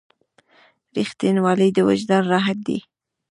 •رښتینولی 0.95 1.69
د 1.73 1.77
وجدان 1.89 2.23
راحت 2.33 2.57
دی. 2.67 2.79